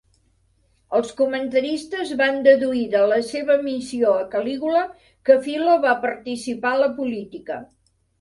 Els 0.99 1.09
comentaristes 1.17 2.13
van 2.21 2.39
deduir 2.47 2.81
de 2.95 3.01
la 3.11 3.19
seva 3.27 3.57
missió 3.65 4.13
a 4.21 4.23
Calígula 4.31 4.81
que 5.29 5.37
Philo 5.45 5.77
va 5.85 5.93
participar 6.07 6.73
a 6.79 6.81
la 6.85 6.89
política. 6.97 7.59